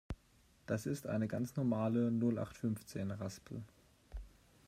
[0.65, 3.61] Das ist eine ganz normale Nullachtfünfzehn-Raspel.